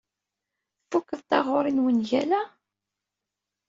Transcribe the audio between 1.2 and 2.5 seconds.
taɣuri n wungal-a?